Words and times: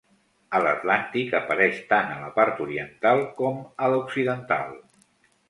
A 0.59 0.59
l'Atlàntic 0.67 1.35
apareix 1.39 1.81
tant 1.91 2.09
a 2.15 2.15
la 2.23 2.31
part 2.39 2.63
oriental 2.67 3.23
com 3.43 3.61
a 3.89 3.93
l'occidental. 3.93 4.75